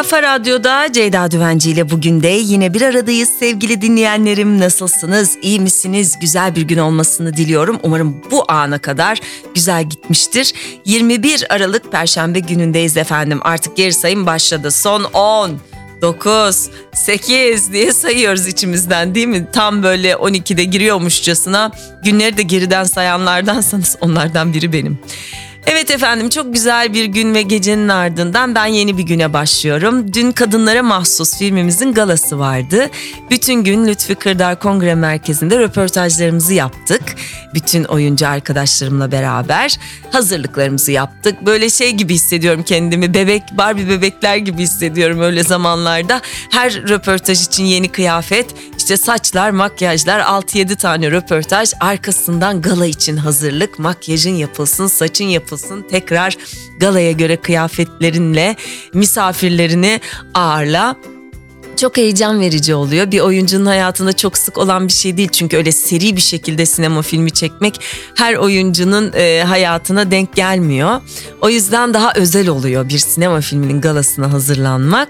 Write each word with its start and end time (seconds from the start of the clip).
Kafa 0.00 0.22
Radyo'da 0.22 0.92
Ceyda 0.92 1.30
Düvenci 1.30 1.70
ile 1.70 1.90
bugün 1.90 2.22
de 2.22 2.28
yine 2.28 2.74
bir 2.74 2.82
aradayız 2.82 3.28
sevgili 3.38 3.82
dinleyenlerim. 3.82 4.60
Nasılsınız? 4.60 5.36
İyi 5.42 5.60
misiniz? 5.60 6.18
Güzel 6.20 6.56
bir 6.56 6.62
gün 6.62 6.78
olmasını 6.78 7.36
diliyorum. 7.36 7.78
Umarım 7.82 8.22
bu 8.30 8.44
ana 8.48 8.78
kadar 8.78 9.20
güzel 9.54 9.84
gitmiştir. 9.84 10.52
21 10.84 11.54
Aralık 11.54 11.92
Perşembe 11.92 12.38
günündeyiz 12.38 12.96
efendim. 12.96 13.40
Artık 13.42 13.76
geri 13.76 13.92
sayım 13.92 14.26
başladı. 14.26 14.70
Son 14.70 15.04
10, 15.04 15.58
9, 16.02 16.70
8 16.92 17.72
diye 17.72 17.92
sayıyoruz 17.92 18.46
içimizden 18.46 19.14
değil 19.14 19.26
mi? 19.26 19.46
Tam 19.52 19.82
böyle 19.82 20.12
12'de 20.12 20.64
giriyormuşçasına 20.64 21.72
günleri 22.04 22.36
de 22.36 22.42
geriden 22.42 22.84
sayanlardansanız 22.84 23.96
onlardan 24.00 24.54
biri 24.54 24.72
benim. 24.72 24.98
Evet 25.66 25.90
efendim 25.90 26.28
çok 26.28 26.54
güzel 26.54 26.94
bir 26.94 27.04
gün 27.04 27.34
ve 27.34 27.42
gecenin 27.42 27.88
ardından 27.88 28.54
ben 28.54 28.66
yeni 28.66 28.98
bir 28.98 29.02
güne 29.02 29.32
başlıyorum. 29.32 30.14
Dün 30.14 30.32
kadınlara 30.32 30.82
mahsus 30.82 31.38
filmimizin 31.38 31.92
galası 31.92 32.38
vardı. 32.38 32.90
Bütün 33.30 33.54
gün 33.54 33.86
Lütfi 33.86 34.14
Kırdar 34.14 34.58
Kongre 34.58 34.94
Merkezi'nde 34.94 35.58
röportajlarımızı 35.58 36.54
yaptık. 36.54 37.02
Bütün 37.54 37.84
oyuncu 37.84 38.28
arkadaşlarımla 38.28 39.12
beraber 39.12 39.78
hazırlıklarımızı 40.12 40.92
yaptık. 40.92 41.46
Böyle 41.46 41.70
şey 41.70 41.90
gibi 41.90 42.14
hissediyorum 42.14 42.62
kendimi 42.62 43.14
bebek 43.14 43.42
Barbie 43.52 43.88
bebekler 43.88 44.36
gibi 44.36 44.62
hissediyorum 44.62 45.20
öyle 45.20 45.42
zamanlarda. 45.42 46.20
Her 46.50 46.72
röportaj 46.72 47.42
için 47.46 47.64
yeni 47.64 47.88
kıyafet 47.88 48.46
işte 48.90 49.04
saçlar 49.04 49.50
makyajlar 49.50 50.20
6-7 50.20 50.76
tane 50.76 51.10
röportaj 51.10 51.72
arkasından 51.80 52.62
gala 52.62 52.86
için 52.86 53.16
hazırlık 53.16 53.78
makyajın 53.78 54.34
yapılsın 54.34 54.86
saçın 54.86 55.24
yapılsın 55.24 55.86
tekrar 55.90 56.36
galaya 56.80 57.12
göre 57.12 57.36
kıyafetlerinle 57.36 58.56
misafirlerini 58.94 60.00
ağırla 60.34 60.96
çok 61.76 61.96
heyecan 61.96 62.40
verici 62.40 62.74
oluyor. 62.74 63.10
Bir 63.10 63.20
oyuncunun 63.20 63.66
hayatında 63.66 64.12
çok 64.12 64.38
sık 64.38 64.58
olan 64.58 64.88
bir 64.88 64.92
şey 64.92 65.16
değil. 65.16 65.28
Çünkü 65.28 65.56
öyle 65.56 65.72
seri 65.72 66.16
bir 66.16 66.20
şekilde 66.20 66.66
sinema 66.66 67.02
filmi 67.02 67.30
çekmek 67.30 67.80
her 68.14 68.34
oyuncunun 68.34 69.12
e, 69.14 69.44
hayatına 69.46 70.10
denk 70.10 70.36
gelmiyor. 70.36 71.00
O 71.40 71.50
yüzden 71.50 71.94
daha 71.94 72.12
özel 72.14 72.48
oluyor 72.48 72.88
bir 72.88 72.98
sinema 72.98 73.40
filminin 73.40 73.80
galasına 73.80 74.32
hazırlanmak. 74.32 75.08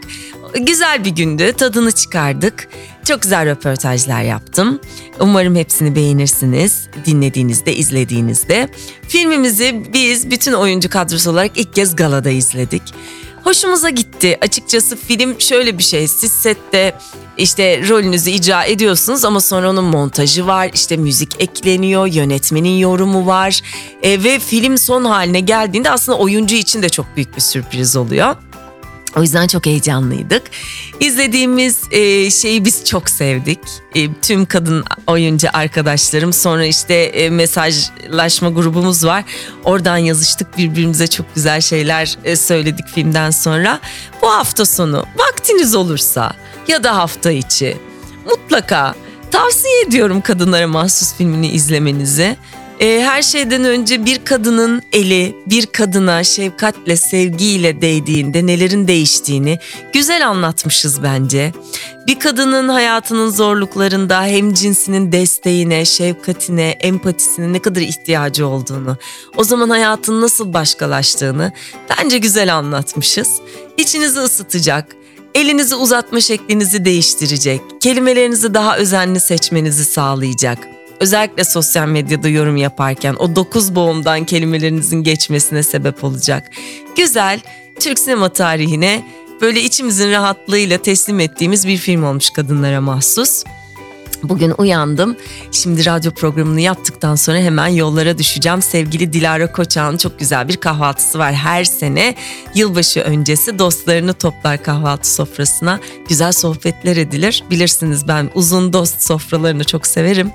Güzel 0.55 1.05
bir 1.05 1.11
gündü. 1.11 1.53
Tadını 1.53 1.93
çıkardık. 1.93 2.69
Çok 3.05 3.23
güzel 3.23 3.47
röportajlar 3.47 4.23
yaptım. 4.23 4.81
Umarım 5.21 5.57
hepsini 5.57 5.95
beğenirsiniz. 5.95 6.87
Dinlediğinizde, 7.07 7.75
izlediğinizde. 7.77 8.69
Filmimizi 9.09 9.83
biz 9.93 10.31
bütün 10.31 10.53
oyuncu 10.53 10.89
kadrosu 10.91 11.31
olarak 11.31 11.51
ilk 11.59 11.75
kez 11.75 11.97
galada 11.97 12.31
izledik. 12.31 12.83
Hoşumuza 13.45 13.91
gitti. 13.91 14.39
Açıkçası 14.41 14.97
film 14.97 15.41
şöyle 15.41 15.79
bir 15.79 15.83
şey. 15.83 16.09
Siz 16.09 16.33
sette 16.33 16.95
işte 17.39 17.89
rolünüzü 17.89 18.31
icra 18.31 18.65
ediyorsunuz 18.65 19.25
ama 19.25 19.41
sonra 19.41 19.71
onun 19.71 19.85
montajı 19.85 20.47
var, 20.47 20.71
işte 20.75 20.97
müzik 20.97 21.43
ekleniyor, 21.43 22.07
yönetmenin 22.07 22.79
yorumu 22.79 23.27
var 23.27 23.61
e, 24.03 24.25
ve 24.25 24.39
film 24.39 24.79
son 24.79 25.05
haline 25.05 25.41
geldiğinde 25.41 25.91
aslında 25.91 26.19
oyuncu 26.19 26.57
için 26.57 26.83
de 26.83 26.89
çok 26.89 27.07
büyük 27.17 27.37
bir 27.37 27.41
sürpriz 27.41 27.97
oluyor. 27.97 28.37
O 29.17 29.23
yüzden 29.23 29.47
çok 29.47 29.67
heyecanlıydık. 29.67 30.43
İzlediğimiz 31.01 31.79
e, 31.91 32.31
şeyi 32.31 32.65
biz 32.65 32.85
çok 32.85 33.11
sevdik. 33.11 33.59
E, 33.95 34.15
tüm 34.23 34.47
kadın 34.47 34.85
oyuncu 35.07 35.49
arkadaşlarım 35.53 36.33
sonra 36.33 36.65
işte 36.65 36.95
e, 36.95 37.31
mesajlaşma 37.31 38.51
grubumuz 38.51 39.05
var. 39.05 39.25
Oradan 39.65 39.97
yazıştık 39.97 40.59
birbirimize 40.59 41.07
çok 41.07 41.35
güzel 41.35 41.61
şeyler 41.61 42.19
e, 42.25 42.37
söyledik 42.37 42.89
filmden 42.95 43.31
sonra. 43.31 43.81
Bu 44.23 44.31
hafta 44.31 44.65
sonu 44.65 45.05
vaktiniz 45.17 45.75
olursa 45.75 46.33
ya 46.69 46.85
da 46.85 46.97
hafta 46.97 47.31
içi 47.31 47.77
mutlaka 48.25 48.95
tavsiye 49.31 49.83
ediyorum 49.83 50.21
kadınlara 50.21 50.69
mahsus 50.69 51.15
filmini 51.15 51.49
izlemenizi. 51.49 52.37
E, 52.81 53.03
her 53.03 53.23
şeyden 53.23 53.65
önce 53.65 54.05
bir 54.05 54.25
kadının 54.25 54.83
eli 54.93 55.37
bir 55.47 55.67
kadına 55.67 56.25
şefkatle, 56.25 56.97
sevgiyle 56.97 57.83
değdiğinde 57.83 58.47
nelerin 58.47 58.89
değiştiğini 58.89 59.59
güzel 59.93 60.29
anlatmışız 60.29 61.03
bence. 61.03 61.53
Bir 62.07 62.21
kadının 62.21 62.69
hayatının 62.69 63.31
zorluklarında 63.31 64.25
hem 64.25 64.55
cinsinin 64.55 65.13
desteğine, 65.13 65.85
şefkatine, 65.85 66.69
empatisine 66.69 67.53
ne 67.53 67.63
kadar 67.63 67.81
ihtiyacı 67.81 68.47
olduğunu, 68.47 68.97
o 69.37 69.45
zaman 69.45 69.71
hayatın 69.71 70.21
nasıl 70.21 70.53
başkalaştığını 70.53 71.53
bence 71.91 72.19
güzel 72.19 72.57
anlatmışız. 72.57 73.29
İçinizi 73.77 74.21
ısıtacak, 74.21 74.97
elinizi 75.35 75.75
uzatma 75.75 76.21
şeklinizi 76.21 76.85
değiştirecek, 76.85 77.61
kelimelerinizi 77.81 78.55
daha 78.55 78.77
özenli 78.77 79.21
seçmenizi 79.21 79.85
sağlayacak 79.85 80.59
özellikle 81.01 81.45
sosyal 81.45 81.89
medyada 81.89 82.29
yorum 82.29 82.57
yaparken 82.57 83.15
o 83.19 83.37
dokuz 83.37 83.75
boğumdan 83.75 84.25
kelimelerinizin 84.25 85.03
geçmesine 85.03 85.63
sebep 85.63 86.05
olacak. 86.05 86.51
Güzel, 86.97 87.41
Türk 87.81 87.99
sinema 87.99 88.29
tarihine 88.29 89.05
böyle 89.41 89.61
içimizin 89.61 90.11
rahatlığıyla 90.11 90.79
teslim 90.79 91.21
ettiğimiz 91.21 91.69
bir 91.69 91.77
film 91.77 92.05
olmuş 92.05 92.31
kadınlara 92.31 92.81
mahsus. 92.81 93.45
Bugün 94.23 94.55
uyandım. 94.59 95.17
Şimdi 95.53 95.87
radyo 95.87 96.13
programını 96.13 96.61
yaptıktan 96.61 97.15
sonra 97.15 97.39
hemen 97.39 97.69
yollara 97.69 98.19
düşeceğim. 98.19 98.63
Sevgili 98.63 99.13
Dilara 99.13 99.53
Koçak'ın 99.53 99.97
çok 99.97 100.19
güzel 100.19 100.49
bir 100.49 100.57
kahvaltısı 100.57 101.19
var. 101.19 101.35
Her 101.35 101.65
sene 101.65 102.15
yılbaşı 102.55 103.01
öncesi 103.01 103.59
dostlarını 103.59 104.15
toplar 104.15 104.63
kahvaltı 104.63 105.15
sofrasına. 105.15 105.81
Güzel 106.09 106.33
sohbetler 106.33 106.97
edilir. 106.97 107.45
Bilirsiniz 107.51 108.09
ben 108.09 108.31
uzun 108.35 108.73
dost 108.73 109.03
sofralarını 109.03 109.65
çok 109.65 109.87
severim. 109.87 110.33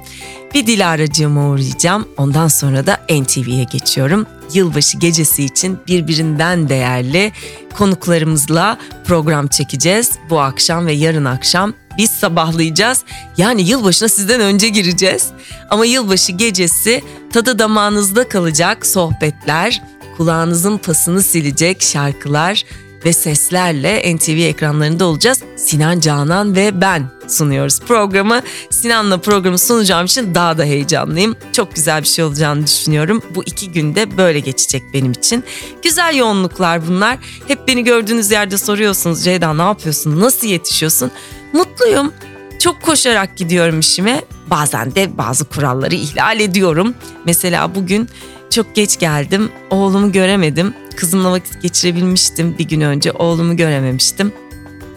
Bir 0.56 0.68
Dilara'cığıma 0.68 1.50
uğrayacağım. 1.50 2.08
Ondan 2.18 2.48
sonra 2.48 2.88
da 2.88 3.00
NTV'ye 3.10 3.64
geçiyorum. 3.64 4.26
Yılbaşı 4.54 4.98
gecesi 4.98 5.44
için 5.44 5.78
birbirinden 5.88 6.70
değerli 6.70 7.32
konuklarımızla 7.78 8.78
program 9.06 9.48
çekeceğiz. 9.48 10.12
Bu 10.30 10.40
akşam 10.40 10.88
ve 10.88 10.94
yarın 10.94 11.26
akşam 11.26 11.74
biz 11.98 12.12
sabahlayacağız. 12.12 13.04
Yani 13.38 13.62
yılbaşına 13.62 14.10
sizden 14.10 14.42
önce 14.42 14.70
gireceğiz. 14.70 15.30
Ama 15.70 15.86
yılbaşı 15.86 16.32
gecesi 16.32 17.04
tadı 17.34 17.60
damağınızda 17.60 18.30
kalacak 18.30 18.86
sohbetler, 18.86 19.82
kulağınızın 20.18 20.78
pasını 20.78 21.22
silecek 21.24 21.82
şarkılar 21.82 22.64
ve 23.06 23.14
seslerle 23.14 24.16
NTV 24.16 24.30
ekranlarında 24.30 25.06
olacağız. 25.06 25.42
Sinan 25.56 26.00
Canan 26.00 26.56
ve 26.56 26.82
ben 26.82 27.12
sunuyoruz 27.28 27.80
programı. 27.80 28.42
Sinan'la 28.70 29.18
programı 29.18 29.58
sunacağım 29.58 30.06
için 30.06 30.36
daha 30.36 30.58
da 30.58 30.64
heyecanlıyım. 30.64 31.36
Çok 31.54 31.76
güzel 31.76 32.02
bir 32.02 32.08
şey 32.08 32.26
olacağını 32.26 32.68
düşünüyorum. 32.68 33.22
Bu 33.36 33.44
iki 33.44 33.72
günde 33.72 34.18
böyle 34.18 34.40
geçecek 34.40 34.84
benim 34.94 35.12
için. 35.12 35.44
Güzel 35.84 36.16
yoğunluklar 36.16 36.88
bunlar. 36.88 37.18
Hep 37.48 37.68
beni 37.68 37.84
gördüğünüz 37.84 38.32
yerde 38.32 38.58
soruyorsunuz 38.58 39.24
Ceyda 39.24 39.54
ne 39.54 39.62
yapıyorsun, 39.62 40.20
nasıl 40.20 40.48
yetişiyorsun? 40.48 41.12
Mutluyum. 41.54 42.14
Çok 42.60 42.82
koşarak 42.82 43.38
gidiyorum 43.38 43.80
işime. 43.80 44.22
Bazen 44.48 44.96
de 44.96 45.18
bazı 45.18 45.46
kuralları 45.46 45.96
ihlal 45.96 46.40
ediyorum. 46.40 46.94
Mesela 47.26 47.76
bugün 47.76 48.10
çok 48.50 48.76
geç 48.76 49.00
geldim. 49.00 49.50
Oğlumu 49.70 50.12
göremedim. 50.12 50.74
Kızımla 50.96 51.32
vakit 51.32 51.62
geçirebilmiştim 51.62 52.58
bir 52.58 52.68
gün 52.68 52.82
önce. 52.82 53.12
Oğlumu 53.12 53.58
görememiştim. 53.58 54.32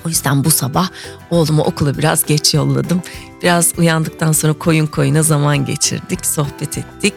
O 0.08 0.10
yüzden 0.10 0.44
bu 0.44 0.50
sabah 0.50 0.88
oğlumu 1.30 1.62
okula 1.62 1.98
biraz 1.98 2.24
geç 2.24 2.54
yolladım. 2.54 3.02
Biraz 3.42 3.72
uyandıktan 3.78 4.32
sonra 4.32 4.52
koyun 4.52 4.86
koyuna 4.86 5.22
zaman 5.22 5.64
geçirdik, 5.64 6.26
sohbet 6.26 6.78
ettik. 6.78 7.14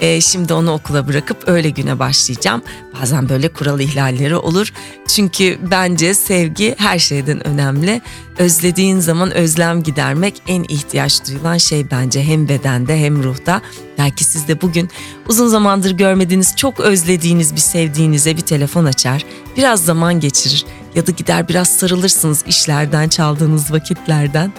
Ee, 0.00 0.20
şimdi 0.20 0.52
onu 0.52 0.72
okula 0.72 1.08
bırakıp 1.08 1.48
öyle 1.48 1.70
güne 1.70 1.98
başlayacağım. 1.98 2.62
Bazen 3.00 3.28
böyle 3.28 3.48
kural 3.48 3.80
ihlalleri 3.80 4.36
olur. 4.36 4.72
Çünkü 5.08 5.58
bence 5.70 6.14
sevgi 6.14 6.74
her 6.78 6.98
şeyden 6.98 7.46
önemli. 7.46 8.00
Özlediğin 8.38 9.00
zaman 9.00 9.30
özlem 9.30 9.82
gidermek 9.82 10.42
en 10.46 10.62
ihtiyaç 10.62 11.28
duyulan 11.28 11.56
şey 11.56 11.90
bence 11.90 12.22
hem 12.22 12.48
bedende 12.48 12.98
hem 12.98 13.22
ruhta. 13.22 13.62
Belki 13.98 14.24
siz 14.24 14.48
de 14.48 14.60
bugün 14.60 14.90
uzun 15.28 15.48
zamandır 15.48 15.90
görmediğiniz, 15.90 16.56
çok 16.56 16.80
özlediğiniz 16.80 17.54
bir 17.54 17.60
sevdiğinize 17.60 18.36
bir 18.36 18.42
telefon 18.42 18.84
açar, 18.84 19.24
biraz 19.56 19.84
zaman 19.84 20.20
geçirir 20.20 20.66
ya 20.94 21.06
da 21.06 21.10
gider 21.10 21.48
biraz 21.48 21.68
sarılırsınız 21.68 22.44
işlerden 22.46 23.08
çaldığınız 23.08 23.72
vakitlerden. 23.72 24.52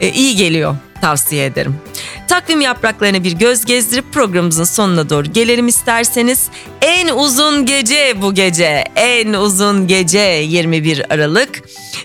E, 0.00 0.08
iyi 0.12 0.36
geliyor 0.36 0.76
tavsiye 1.00 1.46
ederim. 1.46 1.76
Takvim 2.28 2.60
yapraklarına 2.60 3.24
bir 3.24 3.32
göz 3.32 3.64
gezdirip 3.64 4.12
programımızın 4.12 4.64
sonuna 4.64 5.10
doğru 5.10 5.32
gelelim 5.32 5.68
isterseniz. 5.68 6.48
En 6.82 7.08
uzun 7.08 7.66
gece 7.66 8.22
bu 8.22 8.34
gece. 8.34 8.84
En 8.96 9.32
uzun 9.32 9.86
gece 9.86 10.18
21 10.18 11.14
Aralık. 11.14 11.62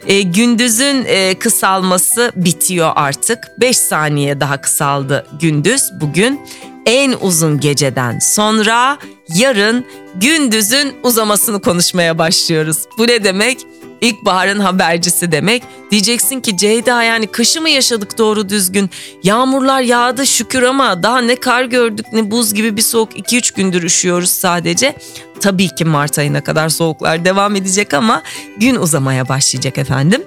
E, 0.08 0.22
gündüzün 0.22 1.06
e, 1.08 1.40
kısalması 1.40 2.32
bitiyor 2.36 2.92
artık. 2.96 3.44
5 3.58 3.78
saniye 3.78 4.40
daha 4.40 4.62
kısaldı 4.62 5.26
gündüz 5.40 5.92
bugün. 5.94 6.42
En 6.86 7.16
uzun 7.22 7.60
geceden 7.60 8.20
sonra 8.20 8.98
yarın 9.36 9.86
gündüzün 10.16 10.94
uzamasını 11.04 11.62
konuşmaya 11.62 12.18
başlıyoruz. 12.18 12.78
Bu 12.98 13.08
ne 13.08 13.24
demek? 13.24 13.58
İlkbaharın 14.02 14.60
habercisi 14.60 15.32
demek. 15.32 15.64
Diyeceksin 15.92 16.42
ki 16.42 16.58
Ceyda 16.58 17.04
yani 17.04 17.28
kışı 17.28 17.62
mı 17.62 17.70
yaşadık 17.70 18.18
doğru 18.18 18.50
düzgün? 18.50 18.90
Yağmurlar 19.24 19.82
yağdı 19.82 20.26
şükür 20.26 20.64
ama 20.64 21.04
daha 21.04 21.22
ne 21.22 21.36
kar 21.36 21.64
gördük 21.64 22.06
ne 22.14 22.32
buz 22.32 22.54
gibi 22.54 22.78
bir 22.78 22.82
soğuk 22.82 23.20
2-3 23.20 23.56
gündür 23.56 23.84
üşüyoruz 23.84 24.30
sadece. 24.30 24.96
Tabii 25.40 25.76
ki 25.76 25.86
Mart 25.86 26.20
ayına 26.20 26.44
kadar 26.44 26.70
soğuklar 26.70 27.26
devam 27.26 27.56
edecek 27.56 27.94
ama 27.94 28.24
gün 28.58 28.76
uzamaya 28.76 29.30
başlayacak 29.30 29.78
efendim. 29.78 30.24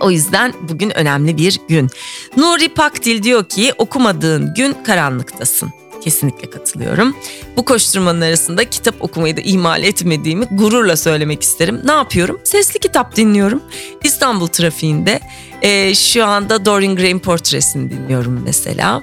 O 0.00 0.10
yüzden 0.10 0.52
bugün 0.68 0.98
önemli 0.98 1.36
bir 1.36 1.60
gün. 1.68 1.90
Nuri 2.36 2.68
Pakdil 2.68 3.22
diyor 3.22 3.44
ki 3.44 3.72
okumadığın 3.78 4.54
gün 4.54 4.76
karanlıktasın. 4.84 5.72
Kesinlikle 6.04 6.50
katılıyorum. 6.50 7.16
Bu 7.56 7.64
koşturmanın 7.64 8.20
arasında 8.20 8.70
kitap 8.70 9.02
okumayı 9.02 9.36
da 9.36 9.40
ihmal 9.40 9.82
etmediğimi 9.82 10.44
gururla 10.50 10.96
söylemek 10.96 11.42
isterim. 11.42 11.80
Ne 11.84 11.92
yapıyorum? 11.92 12.40
Sesli 12.44 12.78
kitap 12.78 13.16
dinliyorum. 13.16 13.62
İstanbul 14.04 14.46
trafiğinde 14.46 15.20
e, 15.62 15.94
şu 15.94 16.26
anda 16.26 16.64
Dorian 16.64 16.96
Gray'in 16.96 17.18
portresini 17.18 17.90
dinliyorum 17.90 18.42
mesela. 18.44 19.02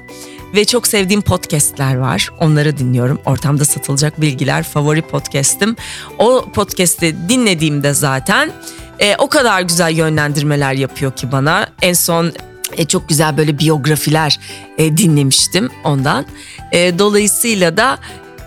Ve 0.56 0.66
çok 0.66 0.88
sevdiğim 0.88 1.22
podcastler 1.22 1.96
var. 1.96 2.30
Onları 2.40 2.78
dinliyorum. 2.78 3.20
Ortamda 3.26 3.66
satılacak 3.66 4.22
bilgiler 4.22 4.64
favori 4.64 5.02
podcast'im. 5.02 5.76
O 6.18 6.46
podcast'i 6.54 7.16
dinlediğimde 7.30 7.94
zaten 7.94 8.52
e, 9.00 9.16
o 9.16 9.30
kadar 9.30 9.62
güzel 9.62 9.98
yönlendirmeler 9.98 10.74
yapıyor 10.74 11.12
ki 11.12 11.32
bana. 11.32 11.68
En 11.82 11.94
son 11.94 12.32
e, 12.78 12.86
çok 12.86 13.10
güzel 13.10 13.38
böyle 13.38 13.60
biyografiler 13.60 14.40
e, 14.78 14.98
dinlemiştim 14.98 15.70
ondan. 15.84 16.26
E, 16.72 17.00
dolayısıyla 17.00 17.78
da 17.78 18.00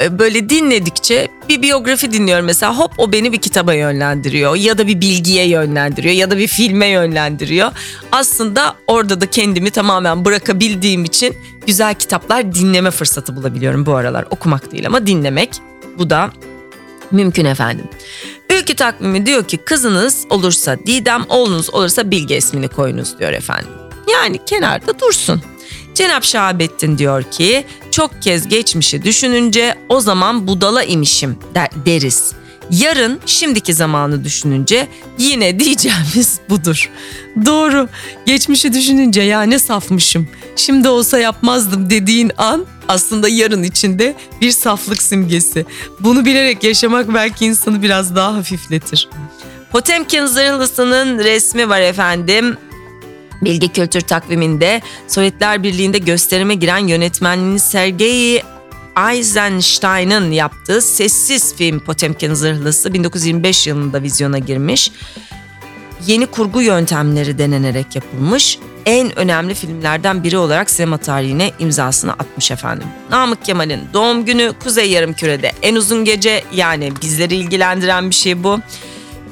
e, 0.02 0.19
böyle 0.19 0.48
dinledikçe 0.48 1.28
bir 1.48 1.62
biyografi 1.62 2.12
dinliyorum 2.12 2.46
mesela 2.46 2.78
hop 2.78 2.92
o 2.98 3.12
beni 3.12 3.32
bir 3.32 3.38
kitaba 3.38 3.74
yönlendiriyor 3.74 4.56
ya 4.56 4.78
da 4.78 4.86
bir 4.86 5.00
bilgiye 5.00 5.48
yönlendiriyor 5.48 6.14
ya 6.14 6.30
da 6.30 6.38
bir 6.38 6.46
filme 6.46 6.86
yönlendiriyor. 6.86 7.72
Aslında 8.12 8.74
orada 8.86 9.20
da 9.20 9.30
kendimi 9.30 9.70
tamamen 9.70 10.24
bırakabildiğim 10.24 11.04
için 11.04 11.36
güzel 11.66 11.94
kitaplar 11.94 12.54
dinleme 12.54 12.90
fırsatı 12.90 13.36
bulabiliyorum 13.36 13.86
bu 13.86 13.94
aralar. 13.94 14.24
Okumak 14.30 14.72
değil 14.72 14.86
ama 14.86 15.06
dinlemek 15.06 15.50
bu 15.98 16.10
da 16.10 16.30
mümkün 17.10 17.44
efendim. 17.44 17.84
Ülkü 18.50 18.74
takvimi 18.74 19.26
diyor 19.26 19.44
ki 19.44 19.56
kızınız 19.56 20.26
olursa 20.30 20.78
Didem, 20.86 21.24
oğlunuz 21.28 21.74
olursa 21.74 22.10
Bilge 22.10 22.36
ismini 22.36 22.69
koyunuz 22.69 23.19
diyor 23.19 23.32
efendim. 23.32 23.81
Yani 24.12 24.44
kenarda 24.46 25.00
dursun. 25.00 25.43
Cenap 25.94 26.25
Şahabettin 26.25 26.99
diyor 26.99 27.22
ki 27.22 27.64
çok 27.90 28.22
kez 28.22 28.49
geçmişi 28.49 29.02
düşününce 29.02 29.78
o 29.88 30.00
zaman 30.00 30.46
budala 30.46 30.84
imişim 30.84 31.38
der, 31.54 31.69
deriz. 31.87 32.32
Yarın 32.70 33.20
şimdiki 33.26 33.75
zamanı 33.75 34.25
düşününce 34.25 34.88
yine 35.19 35.58
diyeceğimiz 35.60 36.40
budur. 36.49 36.90
Doğru. 37.46 37.88
Geçmişi 38.26 38.72
düşününce 38.72 39.22
ya 39.22 39.43
ne 39.43 39.58
safmışım. 39.58 40.28
Şimdi 40.56 40.88
olsa 40.88 41.19
yapmazdım 41.19 41.90
dediğin 41.90 42.32
an 42.38 42.66
aslında 42.88 43.28
yarın 43.28 43.62
içinde 43.62 44.14
bir 44.40 44.50
saflık 44.50 45.02
simgesi. 45.02 45.66
Bunu 46.00 46.25
bilerek 46.25 46.64
yaşamak 46.64 47.14
belki 47.14 47.46
insanı 47.46 47.82
biraz 47.82 48.16
daha 48.16 48.34
hafifletir. 48.34 49.08
Potemkin 49.72 50.26
zırhlısının 50.26 51.19
resmi 51.19 51.69
var 51.69 51.81
efendim. 51.81 52.56
Bilgi 53.42 53.68
Kültür 53.68 54.00
Takvimi'nde 54.00 54.80
Sovyetler 55.08 55.62
Birliği'nde 55.62 55.98
gösterime 55.98 56.54
giren 56.54 56.86
yönetmenliğini 56.86 57.60
Sergei 57.60 58.42
Eisenstein'ın 59.10 60.30
yaptığı 60.30 60.80
sessiz 60.80 61.54
film 61.54 61.80
Potemkin 61.80 62.34
Zırhlısı 62.34 62.94
1925 62.94 63.66
yılında 63.66 64.02
vizyona 64.02 64.38
girmiş. 64.38 64.92
Yeni 66.06 66.26
kurgu 66.26 66.62
yöntemleri 66.62 67.38
denenerek 67.38 67.96
yapılmış. 67.96 68.58
En 68.86 69.18
önemli 69.18 69.54
filmlerden 69.54 70.24
biri 70.24 70.38
olarak 70.38 70.70
sinema 70.70 70.98
tarihine 70.98 71.50
imzasını 71.58 72.12
atmış 72.12 72.50
efendim. 72.50 72.86
Namık 73.10 73.44
Kemal'in 73.44 73.80
doğum 73.92 74.24
günü 74.24 74.52
Kuzey 74.64 74.90
Yarımküre'de 74.90 75.52
en 75.62 75.74
uzun 75.74 76.04
gece 76.04 76.44
yani 76.54 76.92
bizleri 77.02 77.36
ilgilendiren 77.36 78.10
bir 78.10 78.14
şey 78.14 78.44
bu. 78.44 78.60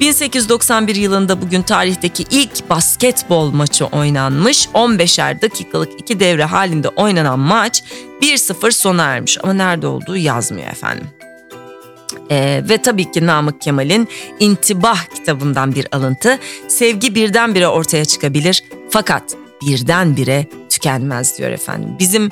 1891 0.01 0.95
yılında 0.95 1.41
bugün 1.41 1.61
tarihteki 1.61 2.25
ilk 2.31 2.69
basketbol 2.69 3.51
maçı 3.51 3.85
oynanmış. 3.85 4.67
15'er 4.73 5.41
dakikalık 5.41 5.99
iki 5.99 6.19
devre 6.19 6.43
halinde 6.43 6.89
oynanan 6.89 7.39
maç 7.39 7.83
1-0 8.21 8.71
sona 8.71 9.03
ermiş 9.03 9.37
ama 9.43 9.53
nerede 9.53 9.87
olduğu 9.87 10.17
yazmıyor 10.17 10.67
efendim. 10.67 11.07
Ee, 12.31 12.63
ve 12.69 12.77
tabii 12.77 13.11
ki 13.11 13.25
Namık 13.25 13.61
Kemal'in 13.61 14.07
İntibah 14.39 15.05
kitabından 15.15 15.75
bir 15.75 15.87
alıntı. 15.91 16.39
Sevgi 16.67 17.15
birdenbire 17.15 17.67
ortaya 17.67 18.05
çıkabilir 18.05 18.63
fakat 18.89 19.35
birdenbire 19.61 20.45
tükenmez 20.69 21.37
diyor 21.37 21.51
efendim. 21.51 21.95
Bizim 21.99 22.29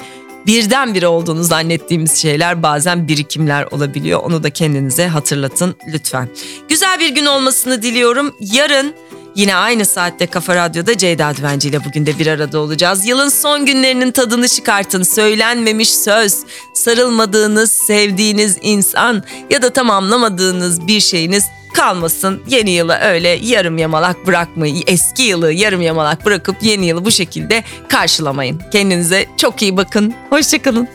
birdenbire 0.50 1.08
olduğunu 1.08 1.44
zannettiğimiz 1.44 2.18
şeyler 2.18 2.64
bazen 2.64 3.08
birikimler 3.08 3.64
olabiliyor. 3.72 4.20
Onu 4.24 4.44
da 4.44 4.50
kendinize 4.50 5.08
hatırlatın 5.08 5.76
lütfen. 5.88 6.30
Güzel 6.70 7.00
bir 7.00 7.10
gün 7.10 7.26
olmasını 7.26 7.82
diliyorum. 7.82 8.36
Yarın 8.40 8.94
Yine 9.36 9.56
aynı 9.56 9.86
saatte 9.86 10.28
Kafa 10.28 10.56
Radyo'da 10.56 10.98
Ceyda 10.98 11.36
Düvenci 11.38 11.70
ile 11.70 11.86
bugün 11.86 12.06
de 12.06 12.20
bir 12.20 12.28
arada 12.28 12.60
olacağız. 12.60 13.06
Yılın 13.06 13.30
son 13.30 13.66
günlerinin 13.66 14.12
tadını 14.12 14.48
çıkartın. 14.48 15.04
Söylenmemiş 15.04 15.90
söz, 15.90 16.38
sarılmadığınız, 16.74 17.72
sevdiğiniz 17.72 18.58
insan 18.62 19.24
ya 19.50 19.62
da 19.62 19.70
tamamlamadığınız 19.70 20.88
bir 20.88 21.00
şeyiniz 21.00 21.46
kalmasın. 21.74 22.42
Yeni 22.48 22.72
yılı 22.72 22.96
öyle 22.96 23.30
yarım 23.30 23.78
yamalak 23.78 24.28
bırakmayın. 24.28 24.84
Eski 24.88 25.24
yılı 25.24 25.52
yarım 25.52 25.82
yamalak 25.82 26.26
bırakıp 26.26 26.56
yeni 26.62 26.86
yılı 26.86 27.06
bu 27.06 27.12
şekilde 27.12 27.64
karşılamayın. 27.88 28.62
Kendinize 28.72 29.26
çok 29.38 29.62
iyi 29.62 29.78
bakın. 29.78 30.14
Hoşçakalın. 30.30 30.88